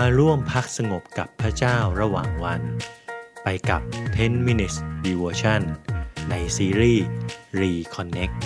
[0.00, 2.62] มาร่วมพักสงบกับพระเจ้าระหว่างวัน
[3.42, 3.82] ไปกับ
[4.14, 4.76] 10 minutes
[5.06, 5.62] devotion
[6.30, 7.06] ในซีรีส์
[7.60, 8.36] Reconnect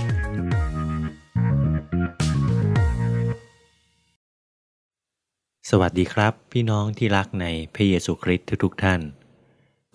[5.71, 9.01] สวัสดีครับ พี่น้องที่รักในพระเยซูคริสต์ทุกๆท่าน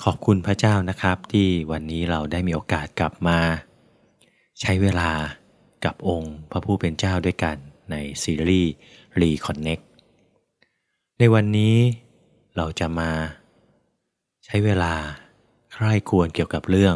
[0.04, 3.40] ขอบคุณพระเจ้านะครับที่วันนี้เราได้มีโอกาสกลับมา
[4.62, 5.12] ใช้เวลา
[5.86, 7.58] กับองค์พระผู้เป็นเจ้าด้วยกัน
[7.92, 8.72] ในซีรีส์
[9.22, 9.84] Reconnect
[11.24, 11.78] ในวันนี้
[12.56, 13.12] เราจะมา
[14.46, 14.94] ใช้เวลา
[15.74, 16.96] ใคร่ควรเกี่ยวกับเรื่อง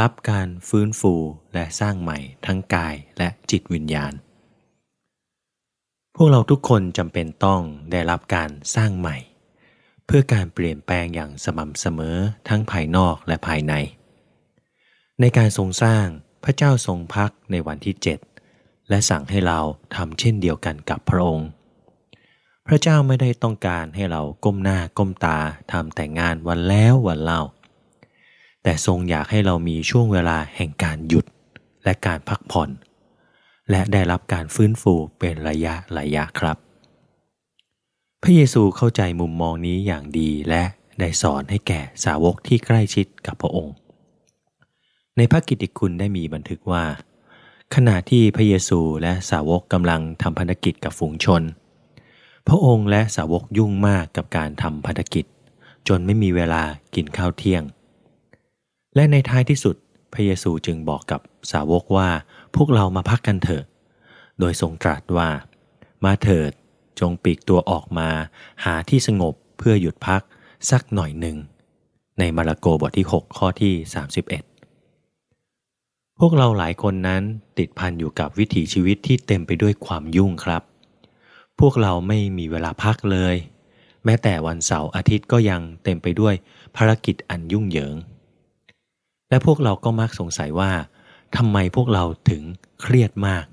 [0.00, 1.14] รับการฟื้นฟู
[1.54, 4.12] และสร้างใหม่ทั้งกายและจิตวิญญาณ
[6.14, 9.16] พวกเราทุกคนจำเป็นต้องได้รับการสร้างใหม่
[10.06, 12.16] เพื่อการเปลี่ยนแปลงอย่างสม่ำเสมอ
[12.48, 13.74] ทั้งภายนอกและภายใน
[15.20, 16.06] ในการทรงสร้าง
[16.44, 17.94] พระเจ้าทรงพักในวันที่
[18.42, 19.60] 7 และสั่งให้เรา
[19.96, 21.50] ทำเช่นเดียวกันกับพระองค์
[22.72, 25.38] พระเจ้าไม่ได้ต้องการให้เราก้มหน้าก้มตา
[25.72, 27.42] ทำแต่งานวันแล้ววันเล่า
[28.62, 31.26] แต่ทรงอยากให้เรามีช่วงเวลาแห่งการหยุด
[31.84, 32.70] และการพักผ่อน
[33.70, 36.56] และได้รับการฟื้นฟูเป็นระยะระยะครับ
[38.22, 40.62] พระเยซูเข้าใจมุมมองนี้อย่างดีและ
[41.00, 43.74] ได้สอนให้แก่สาวกที่ใกล้ชิดกับพระองค์
[45.16, 46.84] ในพระกิตติคุณได้มีบันทึกว่า
[47.74, 51.44] ขณะที่พระเยซูและสาวกกำลังทำพันธกิจกับฝูงชน
[52.48, 55.24] พระองค์และสาวกยุ่งมากกับการทำภารกิจ
[55.88, 56.62] จนไม่มีเวลา
[56.94, 57.62] กินข้าวเที่ยง
[58.94, 59.76] และในท้ายที่สุด
[60.12, 61.20] พระเยซูจึงบอกกับ
[61.52, 62.08] สาวกว่า
[62.56, 63.64] พวกเรามาพักกันเถอะ
[64.38, 65.28] โดยทรงตรัสว่า
[66.04, 66.50] มาเถิด
[67.00, 68.08] จงปีกตัวออกมา
[68.64, 70.22] หาที่สงบเพื่อหยุดพัก
[70.70, 71.36] สักหน่อยหนึ่ง
[72.18, 73.74] ในมาระโกบทที่ 6 ข้อที่
[74.76, 77.22] 31 พวกเราหลายคนนั้น
[77.58, 80.62] ติดพันอยู่กับวิถีชีวิตที่เต็มไปด้วยความยุ่งครับ
[81.60, 83.36] พวกเราไม่มีเวลาพักเลย
[84.04, 86.34] แม้แต่วันเสาร์อาทิตย์ก็ยังเต็มไปด้วย
[86.76, 87.96] ภารกิจอันยุ่งเหยิง
[89.28, 90.72] และพวกเราก็มักสงสัยว่า
[91.36, 92.42] ทำไมพวกเราถึง
[92.80, 93.44] เครียดมาก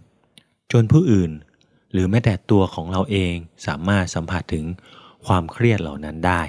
[0.71, 1.31] จนผู้อื่น
[1.91, 3.35] หรือแม้แต่ตัวของเราเอง
[3.67, 4.65] สามารถสัมผัสถึง
[5.25, 6.41] ความเครียดเหล่านั้นได้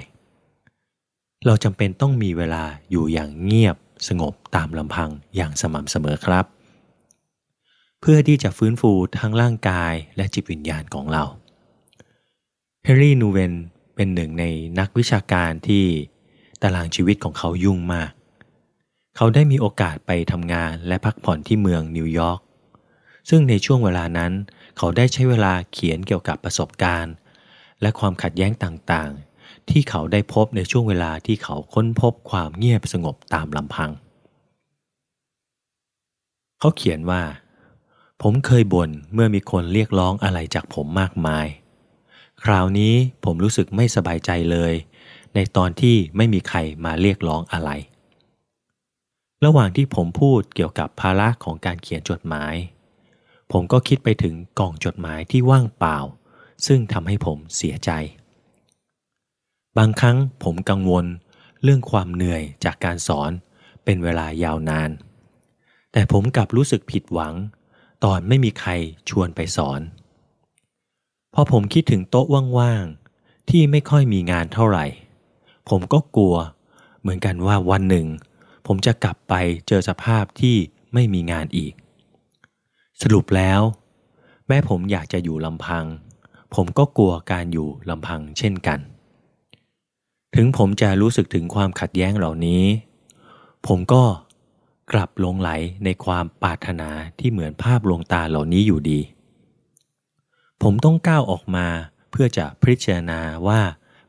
[1.45, 3.75] เราจำเป็นต้องมีเวลาอยู่อย่างเงียบ
[4.07, 6.45] สงบตามลำพังอย่างสม่ำเสมอครับ
[8.01, 11.23] เพื่อที่จะฟื้นฟูทั้งร่างกายและจิตวิญญาณของเรา
[12.89, 13.53] เฮรี่นูเวน
[13.95, 14.45] เป็นหนึ่งใน
[14.79, 15.85] นักวิชาการที่
[16.61, 18.11] ตารางชีวิตของเขายุ่งมาก
[19.15, 22.39] เขาได้มีโอกาสไปทำงานและพักผ่อนที่เมืองนิวยอร์ก
[23.29, 24.31] ซึ่งในช่วงเวลานั้น
[24.77, 27.13] เขาได้ใช้เวลาเขียนเกี่ยวกับประสบการณ์
[27.81, 33.91] และความขัดแย้งต่างๆ ที่เขาได้พบในช่วงเวลาที่เขาค้นพบความเงียบสงบตามลำพัง
[36.59, 37.21] เขาเขียนว่า
[38.21, 41.47] ผมเคยบ่นเมื่อมีคนเรียกร้องอะไรจากผมมากมาย
[42.45, 44.73] คราวนี้ผมรู้สึกไม่สบายใจเลย
[45.35, 47.69] ในตอนที่ไม่มีใครมาเรียกร้องอะไร
[49.45, 52.55] ระหว่างที่ผมพูดเกี่ยวกับภาระของการเขียนจดหมาย
[53.51, 55.97] ผมก็คิดไปถึงกล่องจดหมายที่ว่างเปล่า
[56.67, 57.91] ซึ่งทำให้ผมเสียใจ
[59.77, 61.05] บางครั้งผมกังวล
[61.63, 63.31] เรื่องความเหนื่อยจากการสอน
[63.83, 64.89] เป็นเวลายาวนาน
[65.91, 67.35] แต่ผมกลับรู้สึกผิดหวัง
[68.03, 68.71] ตอนไม่มีใคร
[69.09, 69.81] ชวนไปสอน
[71.33, 72.25] พอผมคิดถึงโต๊ะ
[72.59, 74.85] ว่างๆ ที่ไม่ค่อยมีงานเท่าไหร่
[75.69, 76.35] ผมก็กลัว
[77.01, 78.07] เหมือนกันว่าวันหนึ่ง
[78.67, 79.33] ผมจะกลับไป
[79.67, 80.55] เจอสภาพที่
[80.93, 81.73] ไม่มีงานอีก
[83.01, 83.61] สรุปแล้ว
[84.47, 85.85] แม้ผมอยากจะอยู่ลำพัง
[86.55, 88.79] ผมก็กลัวการอยู่ลำพังเช่นกัน
[90.35, 92.63] ถึงผมจะรู้สึกถึงความขัดแย้งเหล่านี้
[93.67, 94.03] ผมก็
[94.93, 95.49] กลับลงไหล
[95.83, 98.99] ในความปรารถนาที่เหมือนภาพลวงตาเหล่านี้อยู่ดี
[100.61, 101.67] ผมต้องก้าวออกมา
[102.11, 103.61] เพื่อจะพิจารณาว่า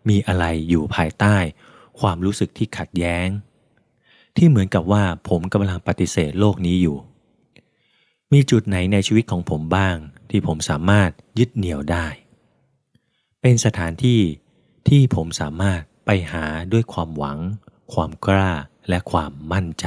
[0.08, 1.36] มีอะไรอยู่ภายใต้
[2.00, 3.28] ความรู้สึกที่ขัดแย้ง
[4.36, 6.98] ที่เหมือนกับว่าผมกำลังปฏิเสธโลกนี้อยู่
[8.32, 9.96] มีจุดไหนในชีวิตของผมบ้าง
[10.30, 12.06] ที่ผมสามารถยึดเหนี่ยวได้
[13.42, 14.20] เป็นสถานที่
[14.88, 17.38] ที่ผมสามารถไปหาด้วยความหวัง
[17.92, 18.52] ความกล้า
[18.88, 19.86] และความมั่นใจ